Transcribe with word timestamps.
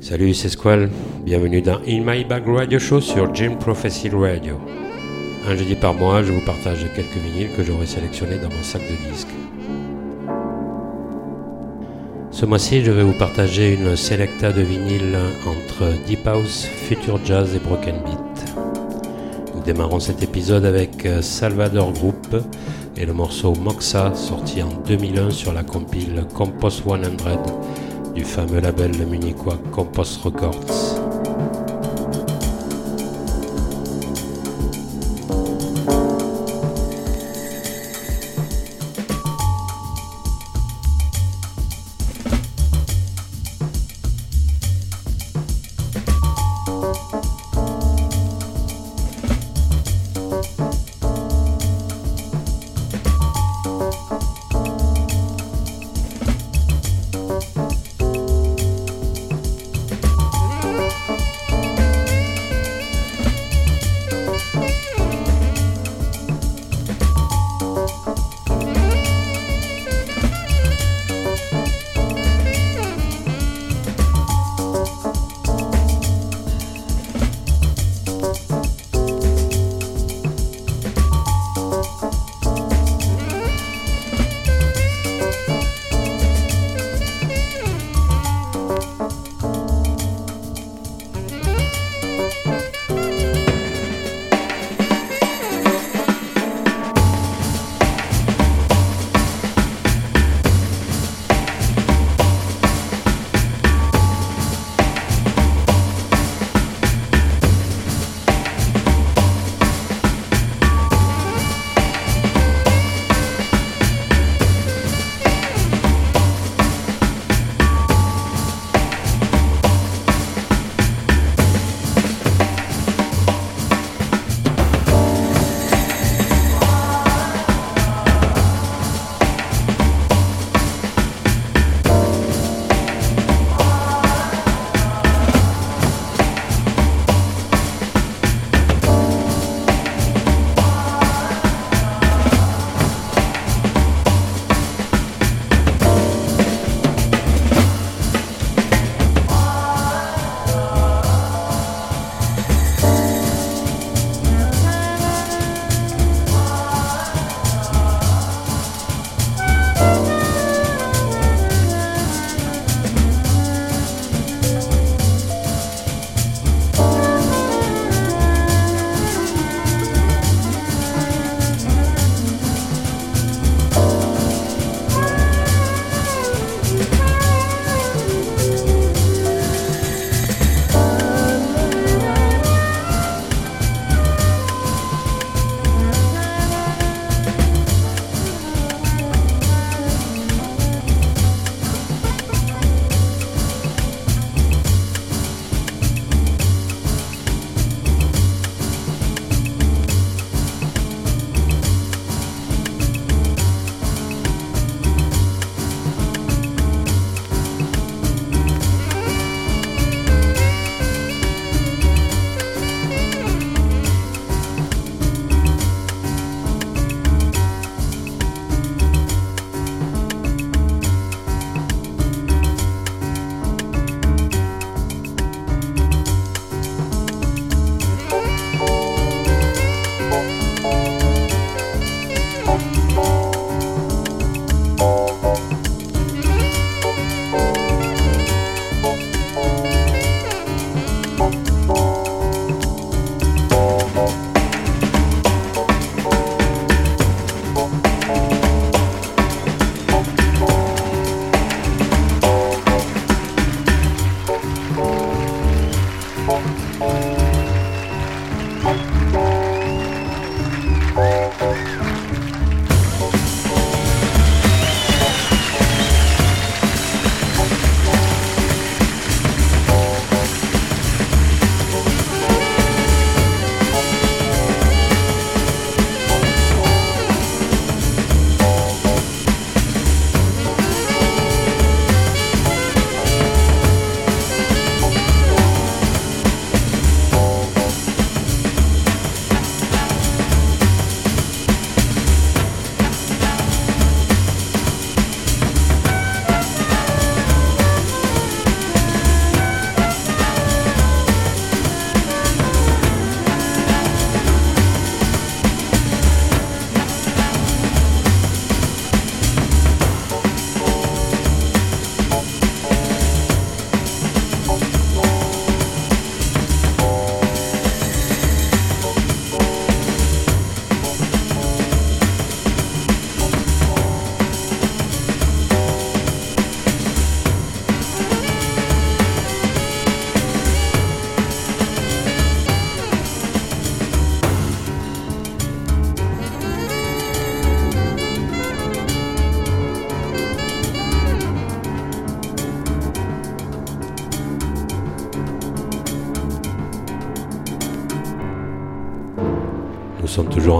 Salut, 0.00 0.34
c'est 0.34 0.48
Squall. 0.48 0.90
Bienvenue 1.24 1.62
dans 1.62 1.80
In 1.86 2.02
My 2.04 2.24
Bag 2.24 2.42
Radio 2.46 2.78
Show 2.78 3.00
sur 3.00 3.34
Jim 3.34 3.56
Prophecy 3.60 4.08
Radio. 4.08 4.60
Un 5.48 5.56
jeudi 5.56 5.74
par 5.74 5.94
mois, 5.94 6.22
je 6.22 6.32
vous 6.32 6.44
partage 6.44 6.84
quelques 6.94 7.16
vinyles 7.16 7.54
que 7.56 7.62
j'aurai 7.62 7.86
sélectionnés 7.86 8.38
dans 8.38 8.50
mon 8.50 8.62
sac 8.62 8.82
de 8.82 9.12
disques. 9.12 9.28
Ce 12.40 12.46
mois-ci, 12.46 12.82
je 12.82 12.90
vais 12.90 13.02
vous 13.02 13.12
partager 13.12 13.74
une 13.74 13.96
selecta 13.96 14.50
de 14.50 14.62
vinyles 14.62 15.18
entre 15.46 15.92
Deep 16.06 16.26
House, 16.26 16.64
Future 16.64 17.20
Jazz 17.22 17.54
et 17.54 17.58
Broken 17.58 17.96
Beat. 18.02 18.54
Nous 19.54 19.60
démarrons 19.62 20.00
cet 20.00 20.22
épisode 20.22 20.64
avec 20.64 21.06
Salvador 21.20 21.92
Group 21.92 22.34
et 22.96 23.04
le 23.04 23.12
morceau 23.12 23.52
Moxa 23.56 24.14
sorti 24.14 24.62
en 24.62 24.70
2001 24.86 25.28
sur 25.28 25.52
la 25.52 25.64
compile 25.64 26.24
Compost 26.32 26.82
100 26.82 28.14
du 28.14 28.24
fameux 28.24 28.60
label 28.60 28.92
munichois 29.06 29.58
Compost 29.70 30.22
Records. 30.22 30.89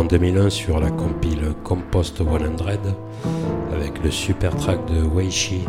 En 0.00 0.04
2001 0.04 0.48
sur 0.48 0.80
la 0.80 0.90
compile 0.90 1.52
Compost 1.62 2.16
100 2.16 2.26
avec 3.70 4.02
le 4.02 4.10
super 4.10 4.56
track 4.56 4.78
de 4.86 5.02
Weishi, 5.02 5.66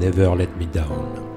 Never 0.00 0.32
Let 0.36 0.48
Me 0.58 0.66
Down. 0.66 1.27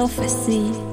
Prophecy. 0.00 0.89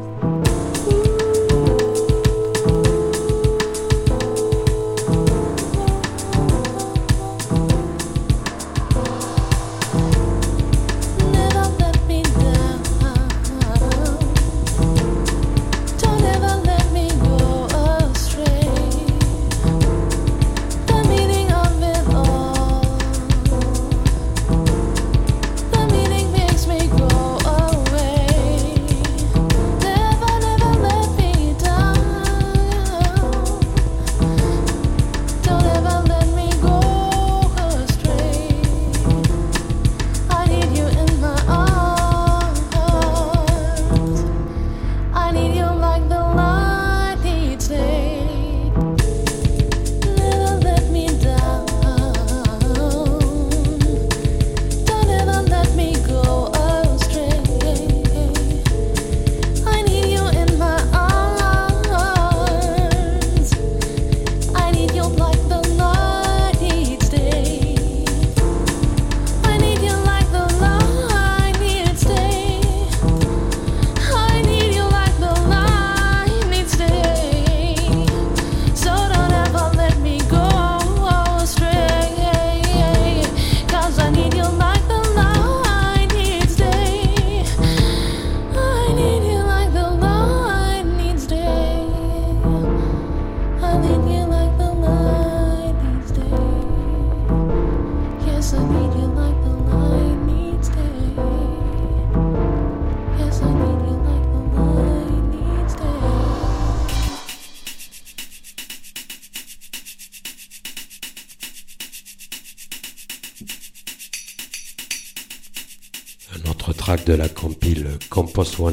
de 117.08 117.14
la 117.14 117.30
compile 117.30 117.88
Compos 118.10 118.44
100 118.44 118.72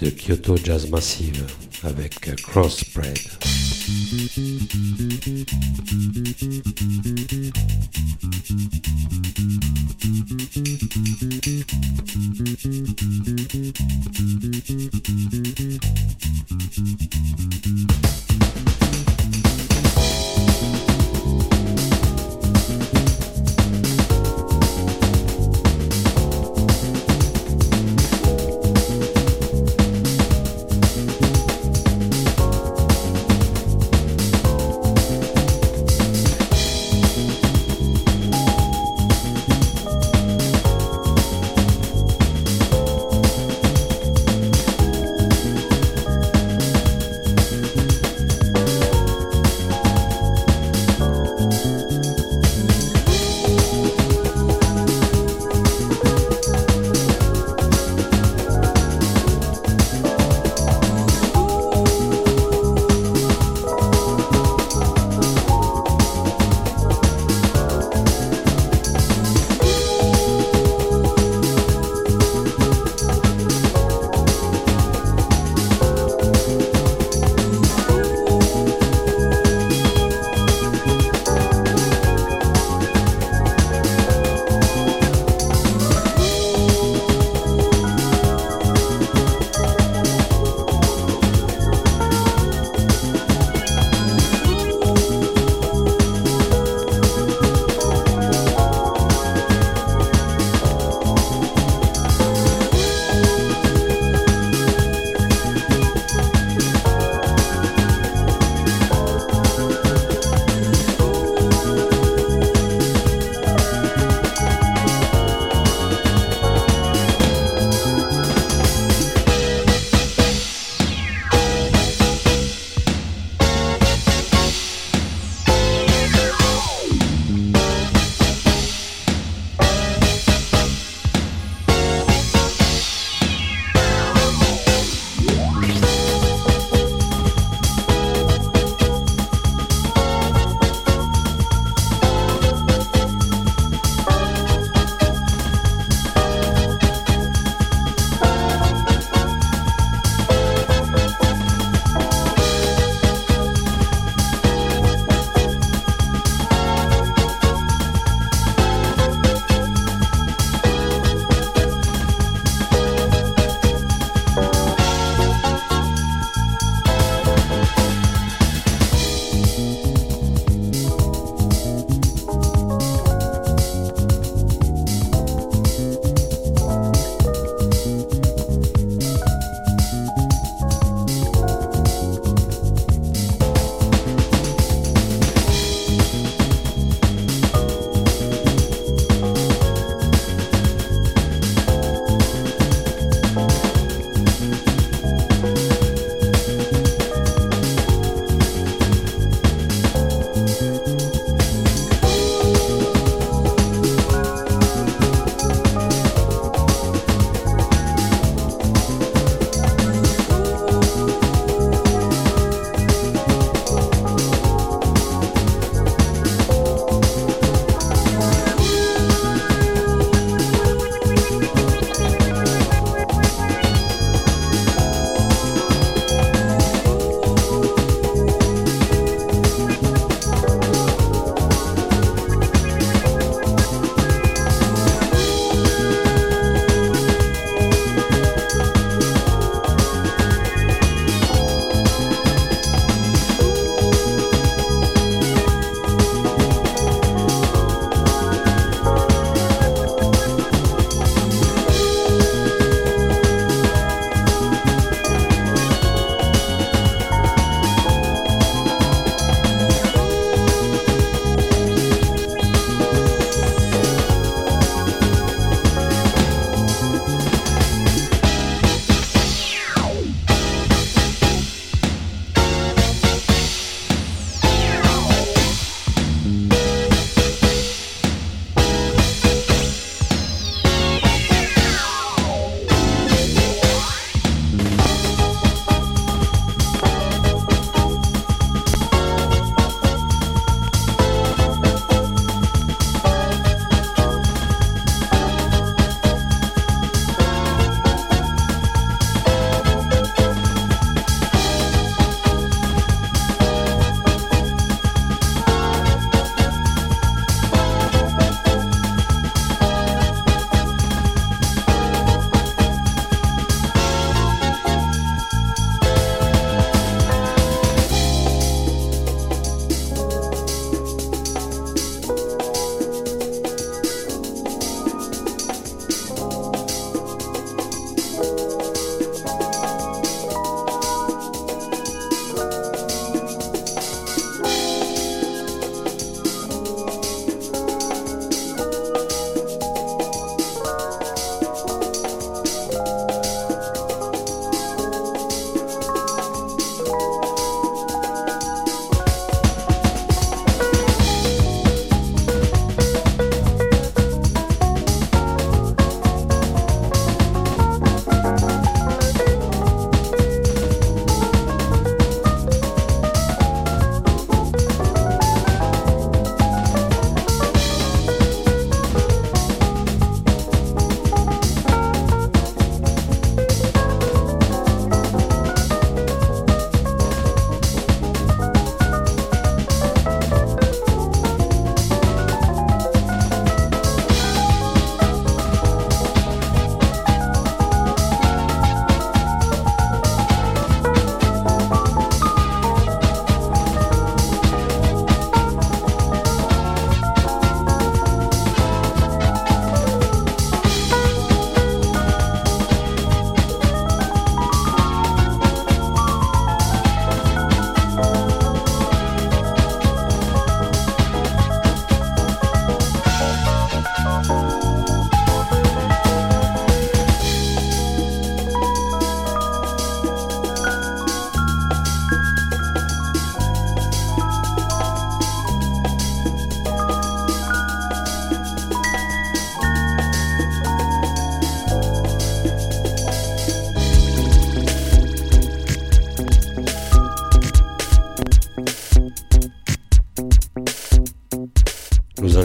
de 0.00 0.08
Kyoto 0.08 0.56
Jazz 0.56 0.88
Massive 0.88 1.44
avec 1.82 2.34
Crossbred. 2.42 3.18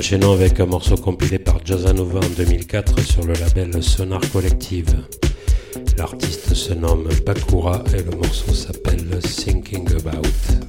Enchaînons 0.10 0.34
avec 0.34 0.60
un 0.60 0.66
morceau 0.66 0.96
compilé 0.96 1.38
par 1.38 1.64
Jazzanova 1.64 2.18
en 2.18 2.30
2004 2.36 3.00
sur 3.02 3.24
le 3.26 3.34
label 3.34 3.84
Sonar 3.84 4.22
Collective. 4.32 5.06
L'artiste 6.00 6.56
se 6.56 6.74
nomme 6.74 7.10
Bakura 7.24 7.84
et 7.94 8.02
le 8.02 8.18
morceau 8.18 8.52
s'appelle 8.52 9.20
Thinking 9.20 9.88
About. 9.98 10.69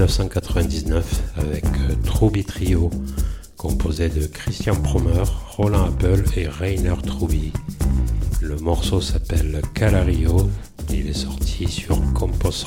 1999 0.00 1.22
avec 1.36 1.64
euh, 1.66 1.94
Truby 2.06 2.42
Trio, 2.42 2.88
composé 3.58 4.08
de 4.08 4.26
Christian 4.26 4.74
Promer, 4.76 5.24
Roland 5.58 5.88
Apple 5.88 6.24
et 6.36 6.48
Rainer 6.48 6.94
Truby. 7.04 7.52
Le 8.40 8.56
morceau 8.56 9.02
s'appelle 9.02 9.60
Calario, 9.74 10.48
il 10.88 11.06
est 11.06 11.12
sorti 11.12 11.68
sur 11.68 12.00
Compost 12.14 12.64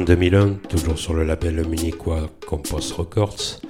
En 0.00 0.04
2001, 0.04 0.60
toujours 0.70 0.98
sur 0.98 1.12
le 1.12 1.24
label 1.24 1.62
munichois 1.68 2.30
Compost 2.46 2.92
Records, 2.92 3.60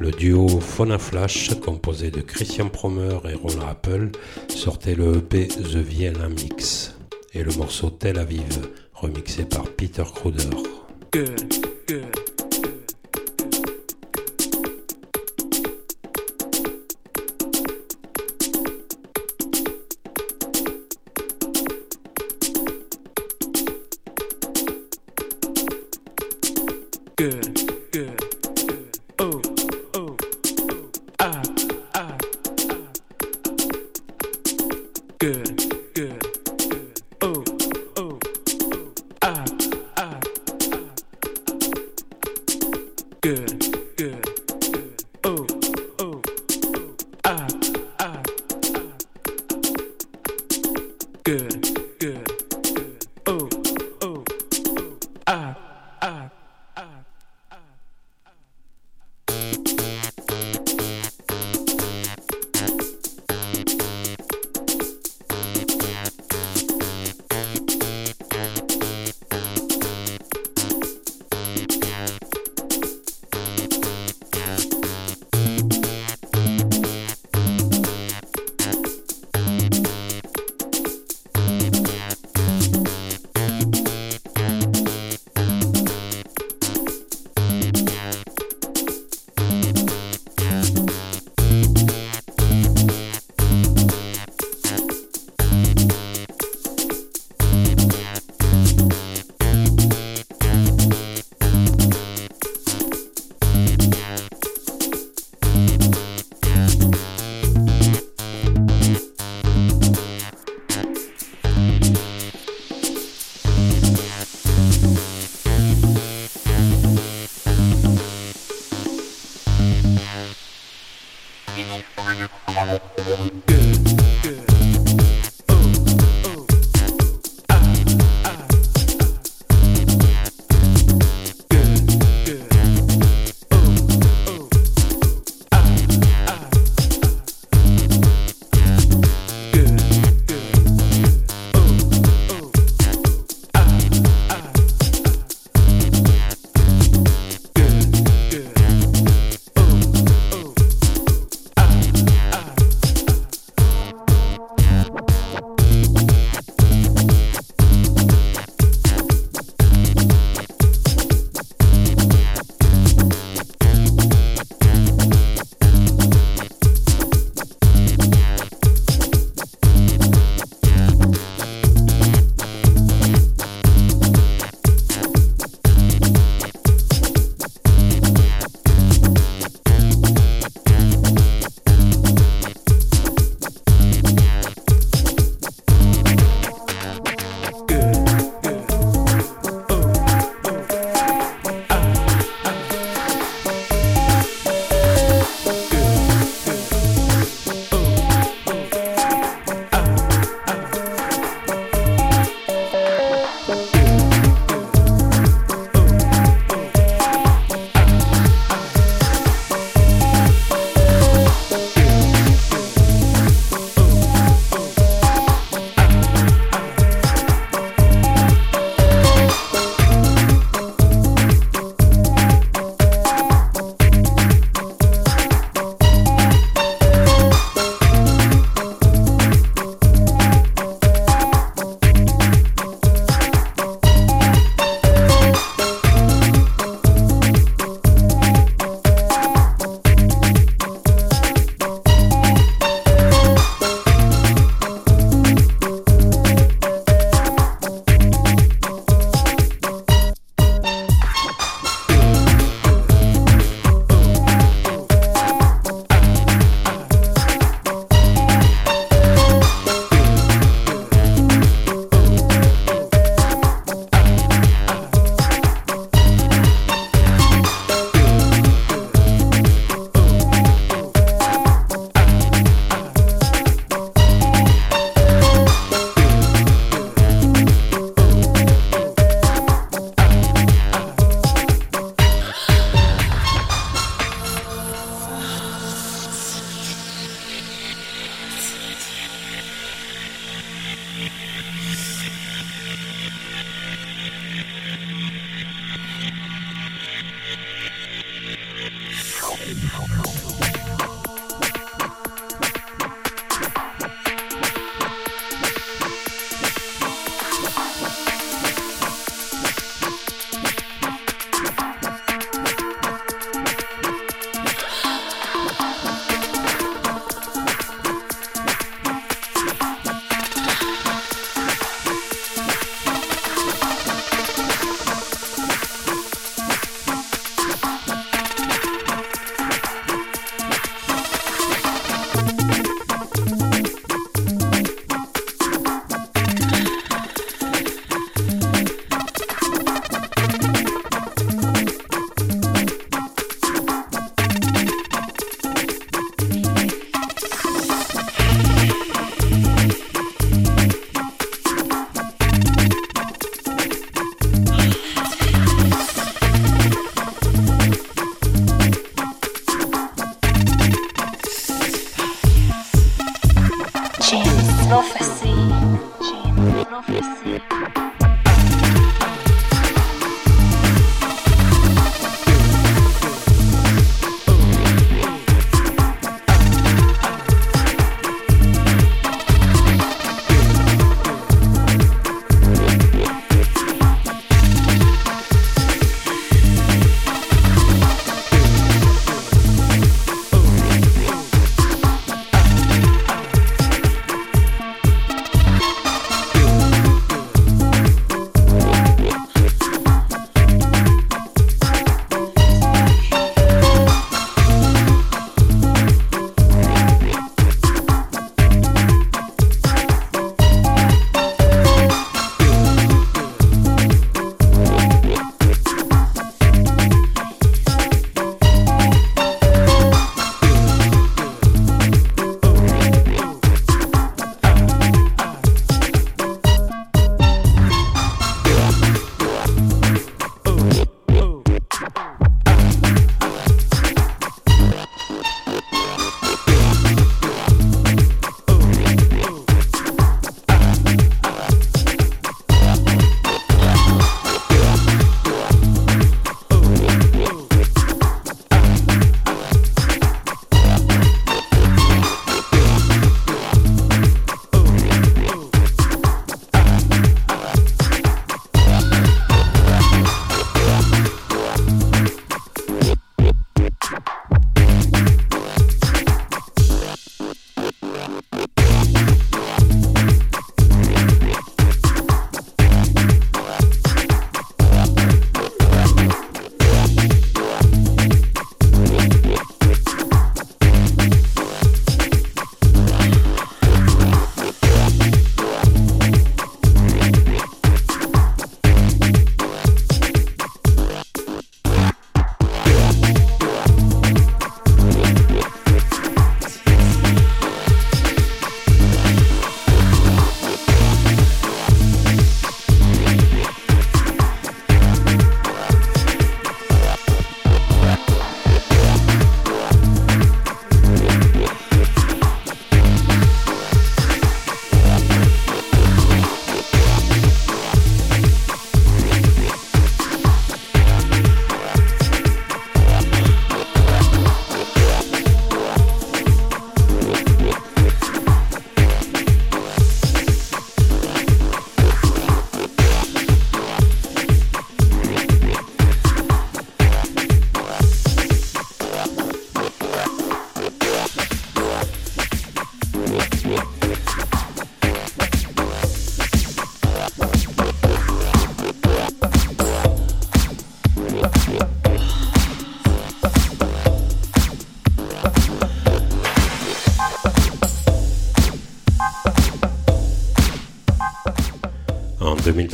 le 0.00 0.10
duo 0.10 0.48
Fauna 0.48 0.98
Flash, 0.98 1.54
composé 1.60 2.10
de 2.10 2.22
Christian 2.22 2.68
Promer 2.68 3.18
et 3.30 3.34
Ron 3.34 3.60
Rappel, 3.60 4.10
sortait 4.48 4.96
le 4.96 5.18
EP 5.18 5.46
The 5.46 5.76
Vienna 5.76 6.28
Mix 6.28 6.96
et 7.34 7.44
le 7.44 7.52
morceau 7.52 7.88
Tel 7.88 8.18
Aviv, 8.18 8.68
remixé 8.94 9.44
par 9.44 9.62
Peter 9.62 10.02
Kruder. 10.12 10.50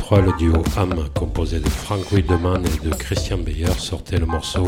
2003, 0.09 0.21
le 0.21 0.37
duo 0.37 0.63
Ham, 0.77 1.09
composé 1.13 1.59
de 1.59 1.67
Frank 1.67 2.11
Wiedemann 2.13 2.63
et 2.65 2.85
de 2.85 2.93
Christian 2.93 3.39
Beyer, 3.39 3.73
sortait 3.77 4.17
le 4.17 4.25
morceau 4.25 4.65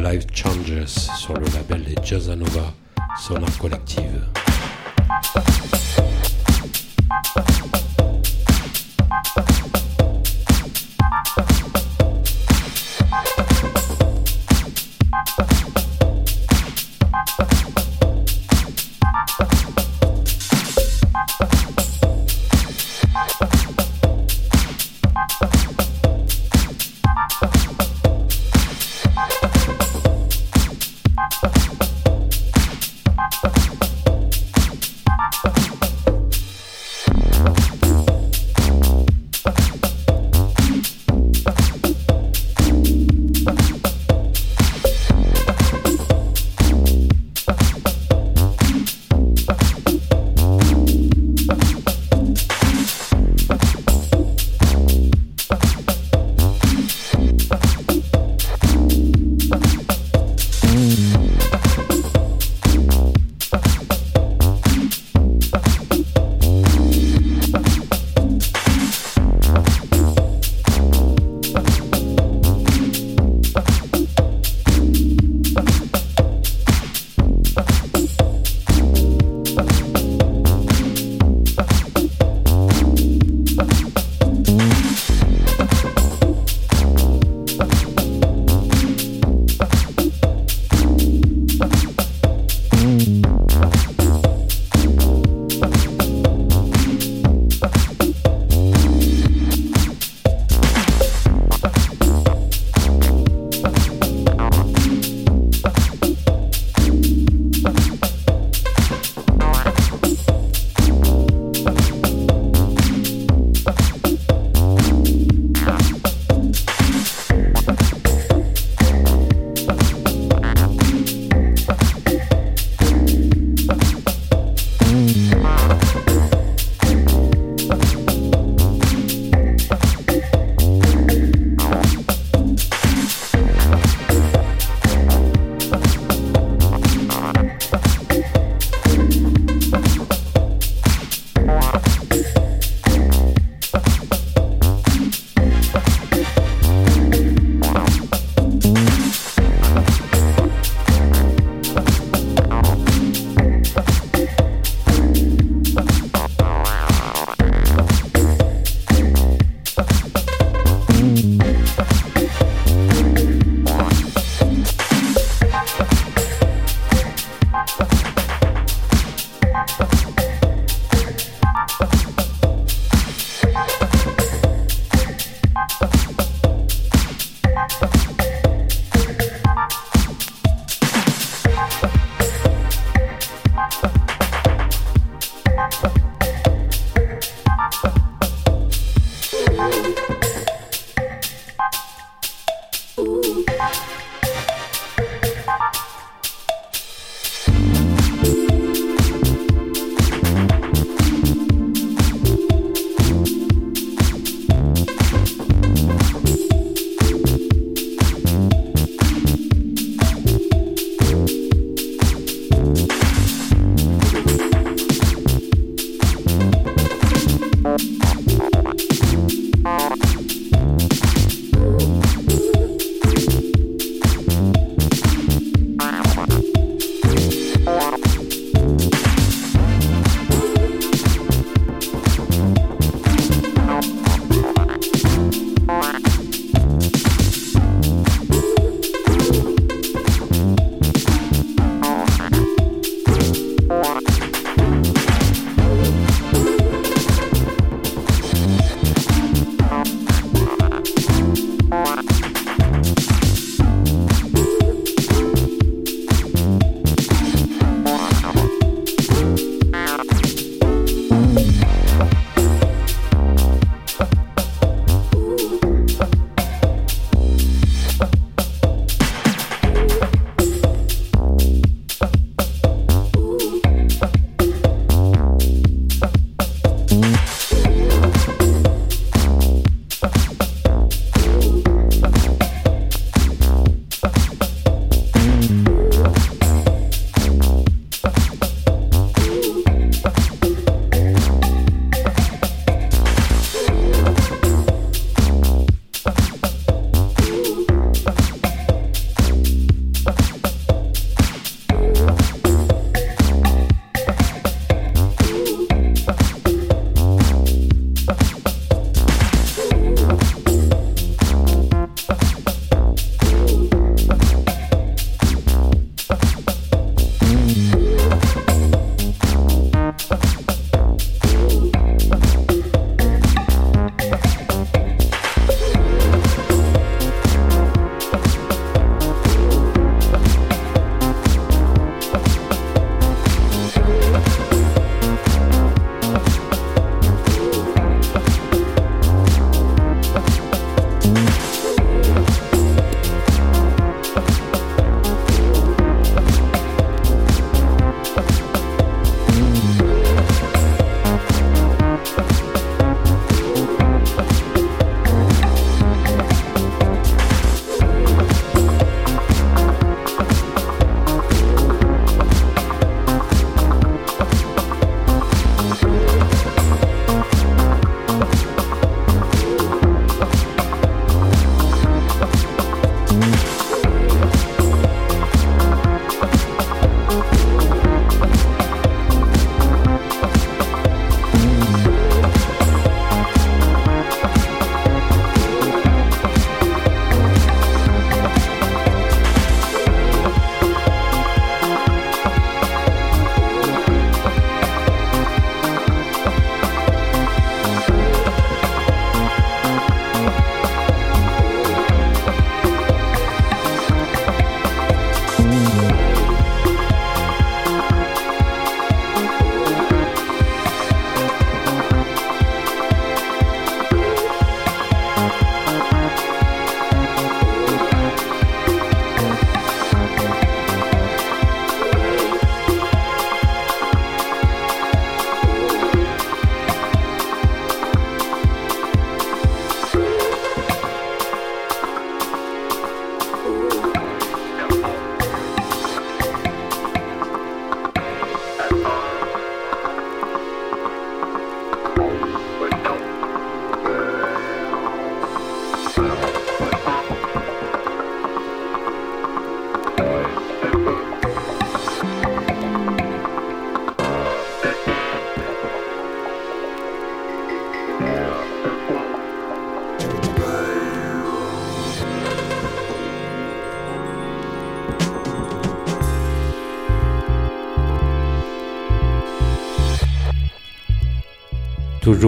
Life 0.00 0.26
Changes 0.32 0.86
sur 0.86 1.34
le 1.34 1.46
label 1.54 1.82
des 1.84 1.96
Jazzanova 2.04 2.72
Sonar 3.18 3.58
Collective. 3.58 4.15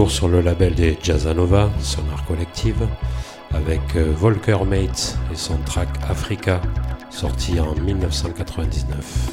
Sur 0.09 0.29
le 0.29 0.41
label 0.41 0.75
des 0.75 0.99
Jazzanova, 1.03 1.71
Sonar 1.81 2.25
Collective, 2.27 2.87
avec 3.53 3.81
euh, 3.97 4.13
Volker 4.17 4.59
Mates 4.67 5.17
et 5.33 5.37
son 5.37 5.59
track 5.59 5.89
Africa, 6.09 6.61
sorti 7.11 7.61
en 7.61 7.75
1999. 7.75 9.28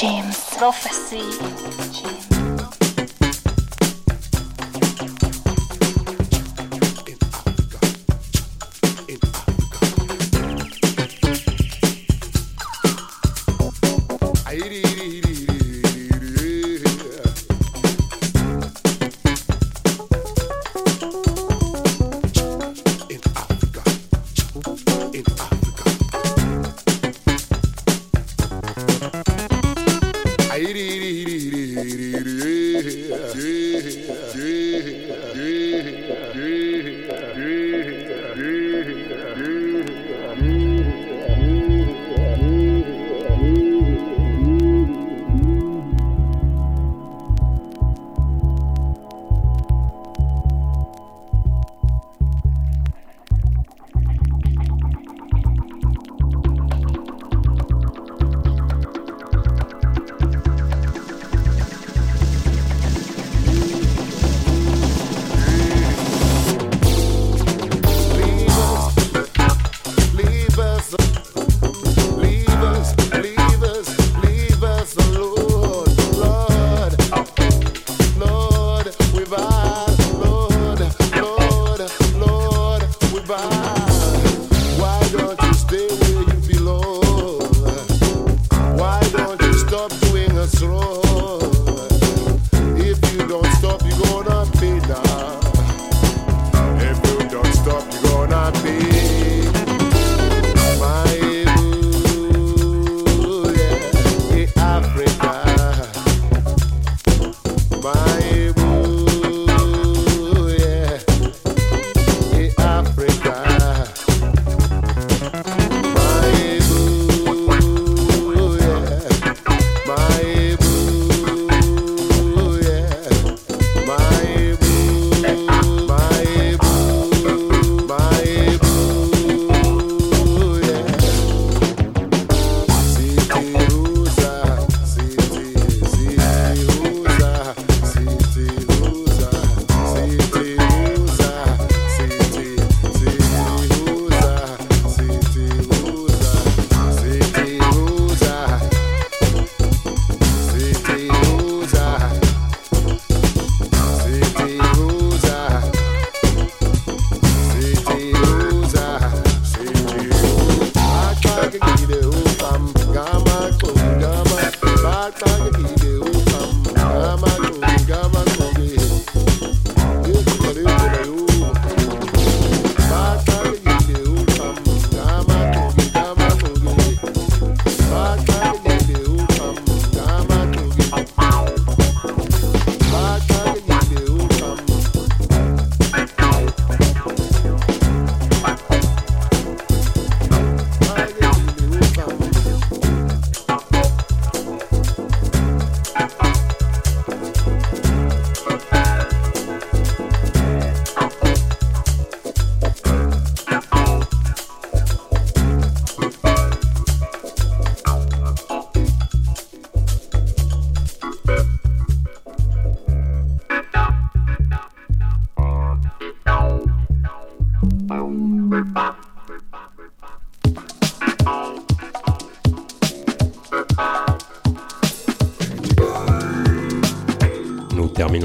James. 0.00 0.56
Prophecy. 0.56 1.20
James. 1.92 2.29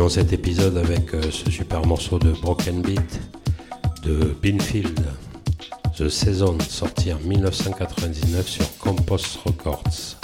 Cet 0.10 0.34
épisode 0.34 0.78
avec 0.78 1.14
euh, 1.14 1.32
ce 1.32 1.50
super 1.50 1.86
morceau 1.86 2.20
de 2.20 2.32
Broken 2.32 2.82
Beat 2.82 3.20
de 4.04 4.36
Binfield, 4.42 5.00
The 5.98 6.10
Season, 6.10 6.58
sorti 6.60 7.12
en 7.12 7.20
1999 7.20 8.48
sur 8.48 8.78
Compost 8.78 9.40
Records. 9.46 10.18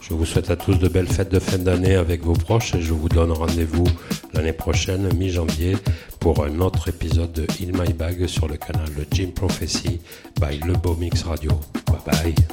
Je 0.00 0.14
vous 0.14 0.26
souhaite 0.26 0.50
à 0.50 0.56
tous 0.56 0.74
de 0.74 0.88
belles 0.88 1.08
fêtes 1.08 1.32
de 1.32 1.38
fin 1.38 1.58
d'année 1.58 1.94
avec 1.94 2.22
vos 2.22 2.34
proches 2.34 2.74
et 2.74 2.82
je 2.82 2.92
vous 2.92 3.08
donne 3.08 3.32
rendez-vous 3.32 3.86
l'année 4.34 4.52
prochaine, 4.52 5.08
mi-janvier, 5.14 5.76
pour 6.20 6.44
un 6.44 6.60
autre 6.60 6.88
épisode 6.88 7.32
de 7.32 7.46
In 7.62 7.72
My 7.72 7.92
Bag 7.92 8.26
sur 8.26 8.46
le 8.46 8.56
canal 8.56 8.88
de 8.94 9.06
Jim 9.10 9.30
Prophecy 9.34 10.00
by 10.40 10.58
Le 10.66 10.74
Beau 10.74 10.96
Mix 10.96 11.22
Radio. 11.22 11.52
Bye 11.86 12.00
bye. 12.04 12.51